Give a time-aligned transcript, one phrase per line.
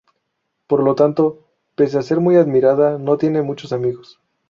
[0.65, 1.45] Por lo tanto,
[1.75, 4.19] pese a ser muy admirada, no tiene muchos amigos.